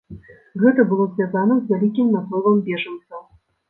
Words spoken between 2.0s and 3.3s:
наплывам бежанцаў.